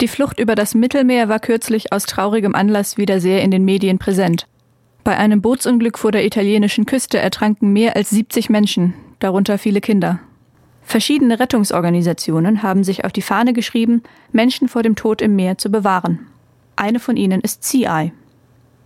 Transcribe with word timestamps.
Die 0.00 0.08
Flucht 0.08 0.40
über 0.40 0.54
das 0.54 0.74
Mittelmeer 0.74 1.28
war 1.28 1.40
kürzlich 1.40 1.92
aus 1.92 2.06
traurigem 2.06 2.54
Anlass 2.54 2.96
wieder 2.96 3.20
sehr 3.20 3.42
in 3.42 3.50
den 3.50 3.66
Medien 3.66 3.98
präsent. 3.98 4.46
Bei 5.04 5.16
einem 5.18 5.42
Bootsunglück 5.42 5.98
vor 5.98 6.10
der 6.10 6.24
italienischen 6.24 6.86
Küste 6.86 7.18
ertranken 7.18 7.72
mehr 7.74 7.96
als 7.96 8.08
70 8.08 8.48
Menschen, 8.48 8.94
darunter 9.18 9.58
viele 9.58 9.82
Kinder. 9.82 10.20
Verschiedene 10.82 11.38
Rettungsorganisationen 11.38 12.62
haben 12.62 12.82
sich 12.82 13.04
auf 13.04 13.12
die 13.12 13.22
Fahne 13.22 13.52
geschrieben, 13.52 14.02
Menschen 14.32 14.68
vor 14.68 14.82
dem 14.82 14.96
Tod 14.96 15.20
im 15.20 15.36
Meer 15.36 15.58
zu 15.58 15.70
bewahren. 15.70 16.26
Eine 16.76 16.98
von 16.98 17.16
ihnen 17.16 17.42
ist 17.42 17.62
CI. 17.62 18.12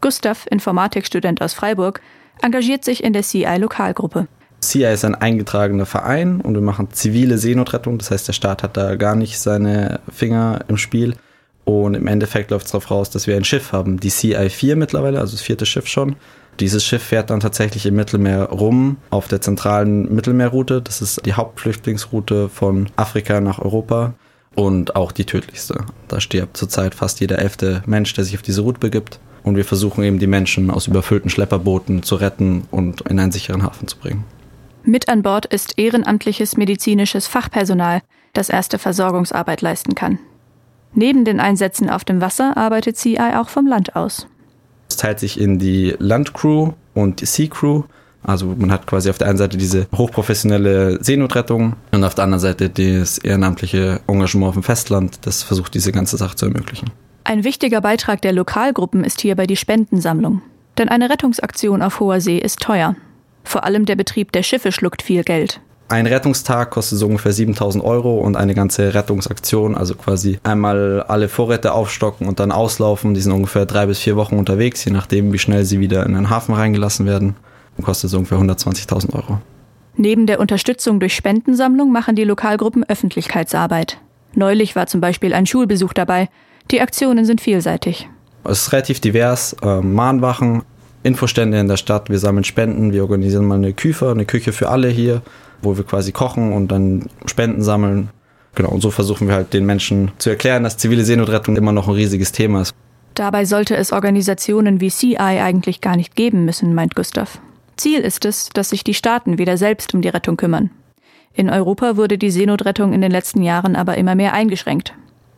Gustav, 0.00 0.46
Informatikstudent 0.48 1.42
aus 1.42 1.54
Freiburg, 1.54 2.00
engagiert 2.40 2.84
sich 2.84 3.02
in 3.02 3.12
der 3.12 3.22
CI-Lokalgruppe. 3.22 4.28
CI 4.60 4.84
ist 4.84 5.04
ein 5.04 5.14
eingetragener 5.14 5.86
Verein 5.86 6.40
und 6.40 6.54
wir 6.54 6.60
machen 6.60 6.88
zivile 6.92 7.38
Seenotrettung. 7.38 7.98
Das 7.98 8.10
heißt, 8.10 8.28
der 8.28 8.32
Staat 8.32 8.62
hat 8.62 8.76
da 8.76 8.96
gar 8.96 9.16
nicht 9.16 9.38
seine 9.38 10.00
Finger 10.12 10.60
im 10.68 10.76
Spiel. 10.76 11.14
Und 11.64 11.94
im 11.94 12.06
Endeffekt 12.06 12.50
läuft 12.50 12.66
es 12.66 12.72
darauf 12.72 12.90
raus, 12.90 13.10
dass 13.10 13.26
wir 13.26 13.36
ein 13.36 13.44
Schiff 13.44 13.72
haben, 13.72 14.00
die 14.00 14.10
CI4 14.10 14.76
mittlerweile, 14.76 15.20
also 15.20 15.32
das 15.32 15.42
vierte 15.42 15.66
Schiff 15.66 15.86
schon. 15.86 16.16
Dieses 16.58 16.84
Schiff 16.84 17.02
fährt 17.02 17.30
dann 17.30 17.40
tatsächlich 17.40 17.86
im 17.86 17.94
Mittelmeer 17.94 18.44
rum 18.44 18.96
auf 19.10 19.28
der 19.28 19.40
zentralen 19.40 20.12
Mittelmeerroute. 20.14 20.82
Das 20.82 21.00
ist 21.00 21.24
die 21.24 21.34
Hauptflüchtlingsroute 21.34 22.48
von 22.48 22.90
Afrika 22.96 23.40
nach 23.40 23.60
Europa 23.60 24.14
und 24.54 24.96
auch 24.96 25.12
die 25.12 25.24
tödlichste. 25.24 25.84
Da 26.08 26.20
stirbt 26.20 26.56
zurzeit 26.56 26.94
fast 26.94 27.20
jeder 27.20 27.38
elfte 27.38 27.82
Mensch, 27.86 28.12
der 28.14 28.24
sich 28.24 28.34
auf 28.34 28.42
diese 28.42 28.62
Route 28.62 28.80
begibt. 28.80 29.20
Und 29.42 29.56
wir 29.56 29.64
versuchen 29.64 30.04
eben 30.04 30.18
die 30.18 30.26
Menschen 30.26 30.70
aus 30.70 30.86
überfüllten 30.86 31.30
Schlepperbooten 31.30 32.02
zu 32.02 32.16
retten 32.16 32.64
und 32.70 33.02
in 33.02 33.18
einen 33.18 33.32
sicheren 33.32 33.62
Hafen 33.62 33.88
zu 33.88 33.96
bringen. 33.96 34.24
Mit 34.90 35.08
an 35.08 35.22
Bord 35.22 35.46
ist 35.46 35.78
ehrenamtliches 35.78 36.56
medizinisches 36.56 37.28
Fachpersonal, 37.28 38.02
das 38.32 38.48
erste 38.48 38.76
Versorgungsarbeit 38.76 39.60
leisten 39.60 39.94
kann. 39.94 40.18
Neben 40.94 41.24
den 41.24 41.38
Einsätzen 41.38 41.88
auf 41.88 42.04
dem 42.04 42.20
Wasser 42.20 42.56
arbeitet 42.56 42.96
CI 42.96 43.16
auch 43.36 43.50
vom 43.50 43.68
Land 43.68 43.94
aus. 43.94 44.26
Es 44.88 44.96
teilt 44.96 45.20
sich 45.20 45.40
in 45.40 45.60
die 45.60 45.94
Landcrew 46.00 46.72
und 46.92 47.20
die 47.20 47.26
Sea 47.26 47.46
Crew. 47.46 47.84
Also 48.24 48.46
man 48.58 48.72
hat 48.72 48.88
quasi 48.88 49.10
auf 49.10 49.18
der 49.18 49.28
einen 49.28 49.38
Seite 49.38 49.58
diese 49.58 49.86
hochprofessionelle 49.96 50.98
Seenotrettung 51.00 51.76
und 51.92 52.02
auf 52.02 52.16
der 52.16 52.24
anderen 52.24 52.40
Seite 52.40 52.68
das 52.68 53.18
ehrenamtliche 53.18 54.00
Engagement 54.08 54.48
auf 54.48 54.54
dem 54.54 54.64
Festland, 54.64 55.20
das 55.24 55.44
versucht 55.44 55.72
diese 55.72 55.92
ganze 55.92 56.16
Sache 56.16 56.34
zu 56.34 56.46
ermöglichen. 56.46 56.90
Ein 57.22 57.44
wichtiger 57.44 57.80
Beitrag 57.80 58.22
der 58.22 58.32
Lokalgruppen 58.32 59.04
ist 59.04 59.20
hierbei 59.20 59.46
die 59.46 59.54
Spendensammlung. 59.54 60.42
Denn 60.78 60.88
eine 60.88 61.10
Rettungsaktion 61.10 61.80
auf 61.80 62.00
hoher 62.00 62.20
See 62.20 62.38
ist 62.38 62.58
teuer. 62.58 62.96
Vor 63.44 63.64
allem 63.64 63.86
der 63.86 63.96
Betrieb 63.96 64.32
der 64.32 64.42
Schiffe 64.42 64.72
schluckt 64.72 65.02
viel 65.02 65.24
Geld. 65.24 65.60
Ein 65.88 66.06
Rettungstag 66.06 66.70
kostet 66.70 66.98
so 67.00 67.06
ungefähr 67.06 67.32
7000 67.32 67.82
Euro 67.82 68.20
und 68.20 68.36
eine 68.36 68.54
ganze 68.54 68.94
Rettungsaktion, 68.94 69.76
also 69.76 69.96
quasi 69.96 70.38
einmal 70.44 71.02
alle 71.08 71.28
Vorräte 71.28 71.72
aufstocken 71.72 72.28
und 72.28 72.38
dann 72.38 72.52
auslaufen. 72.52 73.12
Die 73.12 73.20
sind 73.20 73.32
ungefähr 73.32 73.66
drei 73.66 73.86
bis 73.86 73.98
vier 73.98 74.14
Wochen 74.14 74.38
unterwegs, 74.38 74.84
je 74.84 74.92
nachdem, 74.92 75.32
wie 75.32 75.38
schnell 75.38 75.64
sie 75.64 75.80
wieder 75.80 76.06
in 76.06 76.14
den 76.14 76.30
Hafen 76.30 76.54
reingelassen 76.54 77.06
werden. 77.06 77.34
Und 77.76 77.84
kostet 77.84 78.10
so 78.10 78.18
ungefähr 78.18 78.38
120.000 78.38 79.14
Euro. 79.14 79.40
Neben 79.96 80.26
der 80.26 80.38
Unterstützung 80.38 81.00
durch 81.00 81.14
Spendensammlung 81.16 81.90
machen 81.90 82.14
die 82.14 82.24
Lokalgruppen 82.24 82.88
Öffentlichkeitsarbeit. 82.88 83.98
Neulich 84.34 84.76
war 84.76 84.86
zum 84.86 85.00
Beispiel 85.00 85.34
ein 85.34 85.46
Schulbesuch 85.46 85.92
dabei. 85.92 86.28
Die 86.70 86.80
Aktionen 86.80 87.24
sind 87.24 87.40
vielseitig. 87.40 88.08
Es 88.44 88.62
ist 88.62 88.72
relativ 88.72 89.00
divers. 89.00 89.56
Äh, 89.62 89.80
Mahnwachen, 89.80 90.62
Infostände 91.02 91.58
in 91.58 91.68
der 91.68 91.76
Stadt, 91.76 92.10
wir 92.10 92.18
sammeln 92.18 92.44
Spenden, 92.44 92.92
wir 92.92 93.02
organisieren 93.02 93.46
mal 93.46 93.54
eine 93.54 93.72
Küche, 93.72 94.10
eine 94.10 94.26
Küche 94.26 94.52
für 94.52 94.68
alle 94.68 94.88
hier, 94.88 95.22
wo 95.62 95.76
wir 95.76 95.84
quasi 95.84 96.12
kochen 96.12 96.52
und 96.52 96.68
dann 96.68 97.06
Spenden 97.26 97.62
sammeln. 97.62 98.10
Genau, 98.54 98.70
und 98.70 98.80
so 98.80 98.90
versuchen 98.90 99.28
wir 99.28 99.34
halt 99.34 99.52
den 99.54 99.64
Menschen 99.64 100.10
zu 100.18 100.30
erklären, 100.30 100.64
dass 100.64 100.76
zivile 100.76 101.04
Seenotrettung 101.04 101.56
immer 101.56 101.72
noch 101.72 101.88
ein 101.88 101.94
riesiges 101.94 102.32
Thema 102.32 102.62
ist. 102.62 102.74
Dabei 103.14 103.44
sollte 103.44 103.76
es 103.76 103.92
Organisationen 103.92 104.80
wie 104.80 104.90
CI 104.90 105.16
eigentlich 105.16 105.80
gar 105.80 105.96
nicht 105.96 106.16
geben 106.16 106.44
müssen, 106.44 106.74
meint 106.74 106.94
Gustav. 106.94 107.40
Ziel 107.76 108.00
ist 108.00 108.24
es, 108.24 108.50
dass 108.50 108.70
sich 108.70 108.84
die 108.84 108.94
Staaten 108.94 109.38
wieder 109.38 109.56
selbst 109.56 109.94
um 109.94 110.02
die 110.02 110.08
Rettung 110.08 110.36
kümmern. 110.36 110.70
In 111.32 111.48
Europa 111.48 111.96
wurde 111.96 112.18
die 112.18 112.30
Seenotrettung 112.30 112.92
in 112.92 113.00
den 113.00 113.10
letzten 113.10 113.42
Jahren 113.42 113.76
aber 113.76 113.96
immer 113.96 114.14
mehr 114.14 114.32
eingeschränkt. 114.32 114.94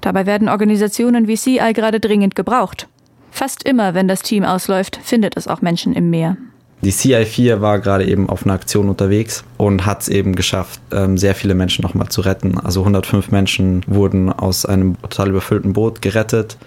Dabei 0.00 0.26
werden 0.26 0.48
Organisationen 0.48 1.28
wie 1.28 1.36
CI 1.36 1.72
gerade 1.74 2.00
dringend 2.00 2.34
gebraucht. 2.34 2.88
Fast 3.34 3.64
immer, 3.64 3.94
wenn 3.94 4.06
das 4.06 4.22
Team 4.22 4.44
ausläuft, 4.44 5.00
findet 5.02 5.36
es 5.36 5.48
auch 5.48 5.60
Menschen 5.60 5.92
im 5.92 6.08
Meer. 6.08 6.36
Die 6.82 6.92
CI4 6.92 7.60
war 7.60 7.80
gerade 7.80 8.06
eben 8.06 8.28
auf 8.28 8.44
einer 8.44 8.54
Aktion 8.54 8.88
unterwegs 8.88 9.42
und 9.56 9.84
hat 9.84 10.02
es 10.02 10.08
eben 10.08 10.36
geschafft, 10.36 10.80
ähm, 10.92 11.18
sehr 11.18 11.34
viele 11.34 11.56
Menschen 11.56 11.82
nochmal 11.82 12.08
zu 12.10 12.20
retten. 12.20 12.60
Also 12.60 12.82
105 12.82 13.32
Menschen 13.32 13.82
wurden 13.88 14.32
aus 14.32 14.64
einem 14.64 14.96
total 15.02 15.30
überfüllten 15.30 15.72
Boot 15.72 16.00
gerettet. 16.00 16.58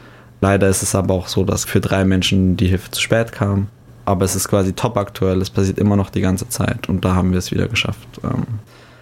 Leider 0.41 0.67
ist 0.67 0.83
es 0.83 0.93
aber 0.93 1.13
auch 1.13 1.29
so, 1.29 1.45
dass 1.45 1.63
für 1.63 1.79
drei 1.79 2.03
Menschen 2.03 2.57
die 2.57 2.67
Hilfe 2.67 2.91
zu 2.91 3.01
spät 3.01 3.31
kam. 3.31 3.67
Aber 4.03 4.25
es 4.25 4.35
ist 4.35 4.49
quasi 4.49 4.73
top 4.73 4.97
aktuell, 4.97 5.41
es 5.41 5.49
passiert 5.49 5.79
immer 5.79 5.95
noch 5.95 6.09
die 6.09 6.21
ganze 6.21 6.49
Zeit 6.49 6.89
und 6.89 7.05
da 7.05 7.15
haben 7.15 7.31
wir 7.31 7.39
es 7.39 7.51
wieder 7.51 7.69
geschafft, 7.69 8.09
ähm, 8.25 8.43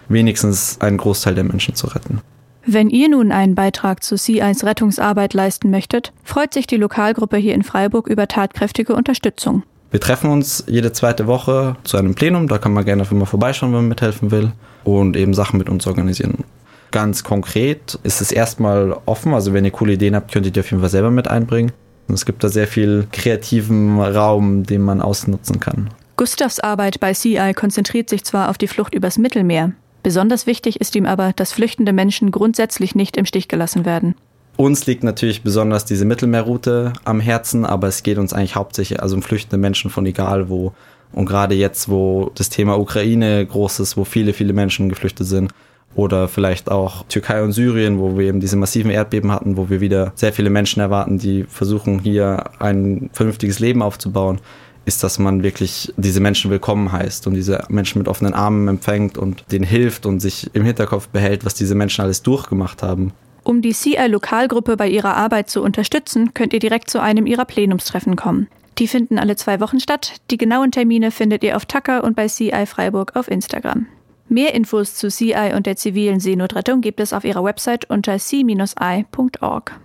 wenigstens 0.08 0.80
einen 0.80 0.98
Großteil 0.98 1.34
der 1.34 1.42
Menschen 1.44 1.74
zu 1.74 1.88
retten. 1.88 2.20
Wenn 2.68 2.90
ihr 2.90 3.08
nun 3.08 3.30
einen 3.30 3.54
Beitrag 3.54 4.02
zu 4.02 4.16
CIs 4.16 4.64
Rettungsarbeit 4.64 5.34
leisten 5.34 5.70
möchtet, 5.70 6.12
freut 6.24 6.52
sich 6.52 6.66
die 6.66 6.76
Lokalgruppe 6.76 7.36
hier 7.36 7.54
in 7.54 7.62
Freiburg 7.62 8.08
über 8.08 8.26
tatkräftige 8.26 8.96
Unterstützung. 8.96 9.62
Wir 9.92 10.00
treffen 10.00 10.30
uns 10.30 10.64
jede 10.66 10.92
zweite 10.92 11.28
Woche 11.28 11.76
zu 11.84 11.96
einem 11.96 12.16
Plenum, 12.16 12.48
da 12.48 12.58
kann 12.58 12.72
man 12.72 12.84
gerne 12.84 13.02
einfach 13.02 13.14
mal 13.14 13.24
vorbeischauen, 13.24 13.70
wenn 13.70 13.82
man 13.82 13.88
mithelfen 13.88 14.32
will 14.32 14.50
und 14.82 15.16
eben 15.16 15.32
Sachen 15.32 15.58
mit 15.58 15.68
uns 15.68 15.86
organisieren. 15.86 16.42
Ganz 16.90 17.22
konkret 17.22 18.00
ist 18.02 18.20
es 18.20 18.32
erstmal 18.32 18.96
offen, 19.06 19.32
also 19.32 19.52
wenn 19.52 19.64
ihr 19.64 19.70
coole 19.70 19.92
Ideen 19.92 20.16
habt, 20.16 20.32
könnt 20.32 20.46
ihr 20.46 20.52
die 20.52 20.58
auf 20.58 20.68
jeden 20.68 20.80
Fall 20.80 20.90
selber 20.90 21.12
mit 21.12 21.28
einbringen. 21.28 21.70
Und 22.08 22.14
es 22.14 22.26
gibt 22.26 22.42
da 22.42 22.48
sehr 22.48 22.66
viel 22.66 23.06
kreativen 23.12 24.00
Raum, 24.00 24.64
den 24.64 24.82
man 24.82 25.00
ausnutzen 25.00 25.60
kann. 25.60 25.90
Gustavs 26.16 26.58
Arbeit 26.58 26.98
bei 26.98 27.12
CI 27.12 27.52
konzentriert 27.54 28.10
sich 28.10 28.24
zwar 28.24 28.48
auf 28.50 28.58
die 28.58 28.68
Flucht 28.68 28.94
übers 28.94 29.18
Mittelmeer, 29.18 29.72
Besonders 30.06 30.46
wichtig 30.46 30.80
ist 30.80 30.94
ihm 30.94 31.04
aber, 31.04 31.32
dass 31.34 31.50
flüchtende 31.50 31.92
Menschen 31.92 32.30
grundsätzlich 32.30 32.94
nicht 32.94 33.16
im 33.16 33.26
Stich 33.26 33.48
gelassen 33.48 33.84
werden. 33.84 34.14
Uns 34.56 34.86
liegt 34.86 35.02
natürlich 35.02 35.42
besonders 35.42 35.84
diese 35.84 36.04
Mittelmeerroute 36.04 36.92
am 37.02 37.18
Herzen, 37.18 37.64
aber 37.64 37.88
es 37.88 38.04
geht 38.04 38.16
uns 38.16 38.32
eigentlich 38.32 38.54
hauptsächlich 38.54 39.02
also 39.02 39.16
um 39.16 39.22
flüchtende 39.22 39.56
Menschen 39.56 39.90
von 39.90 40.06
egal 40.06 40.48
wo. 40.48 40.72
Und 41.10 41.26
gerade 41.26 41.56
jetzt, 41.56 41.88
wo 41.88 42.30
das 42.36 42.50
Thema 42.50 42.78
Ukraine 42.78 43.44
groß 43.44 43.80
ist, 43.80 43.96
wo 43.96 44.04
viele, 44.04 44.32
viele 44.32 44.52
Menschen 44.52 44.88
geflüchtet 44.88 45.26
sind, 45.26 45.52
oder 45.96 46.28
vielleicht 46.28 46.70
auch 46.70 47.04
Türkei 47.08 47.42
und 47.42 47.50
Syrien, 47.50 47.98
wo 47.98 48.16
wir 48.16 48.28
eben 48.28 48.38
diese 48.38 48.56
massiven 48.56 48.92
Erdbeben 48.92 49.32
hatten, 49.32 49.56
wo 49.56 49.70
wir 49.70 49.80
wieder 49.80 50.12
sehr 50.14 50.32
viele 50.32 50.50
Menschen 50.50 50.78
erwarten, 50.78 51.18
die 51.18 51.42
versuchen, 51.48 51.98
hier 51.98 52.44
ein 52.60 53.10
vernünftiges 53.12 53.58
Leben 53.58 53.82
aufzubauen 53.82 54.40
ist, 54.86 55.02
dass 55.02 55.18
man 55.18 55.42
wirklich 55.42 55.92
diese 55.96 56.20
Menschen 56.20 56.50
willkommen 56.50 56.92
heißt 56.92 57.26
und 57.26 57.34
diese 57.34 57.64
Menschen 57.68 57.98
mit 57.98 58.08
offenen 58.08 58.32
Armen 58.32 58.68
empfängt 58.68 59.18
und 59.18 59.44
denen 59.52 59.64
hilft 59.64 60.06
und 60.06 60.20
sich 60.20 60.48
im 60.54 60.64
Hinterkopf 60.64 61.08
behält, 61.08 61.44
was 61.44 61.54
diese 61.54 61.74
Menschen 61.74 62.02
alles 62.02 62.22
durchgemacht 62.22 62.82
haben. 62.82 63.12
Um 63.42 63.62
die 63.62 63.72
CI-Lokalgruppe 63.72 64.76
bei 64.76 64.88
ihrer 64.88 65.16
Arbeit 65.16 65.50
zu 65.50 65.62
unterstützen, 65.62 66.34
könnt 66.34 66.52
ihr 66.52 66.58
direkt 66.58 66.88
zu 66.88 67.00
einem 67.00 67.26
ihrer 67.26 67.44
Plenumstreffen 67.44 68.16
kommen. 68.16 68.48
Die 68.78 68.88
finden 68.88 69.18
alle 69.18 69.36
zwei 69.36 69.60
Wochen 69.60 69.80
statt. 69.80 70.14
Die 70.30 70.36
genauen 70.36 70.70
Termine 70.70 71.10
findet 71.10 71.42
ihr 71.42 71.56
auf 71.56 71.64
Tucker 71.66 72.04
und 72.04 72.14
bei 72.14 72.28
CI 72.28 72.66
Freiburg 72.66 73.16
auf 73.16 73.28
Instagram. 73.30 73.86
Mehr 74.28 74.54
Infos 74.54 74.94
zu 74.94 75.08
CI 75.08 75.52
und 75.54 75.66
der 75.66 75.76
zivilen 75.76 76.20
Seenotrettung 76.20 76.80
gibt 76.80 77.00
es 77.00 77.12
auf 77.12 77.24
ihrer 77.24 77.44
Website 77.44 77.88
unter 77.88 78.18
c-i.org. 78.18 79.80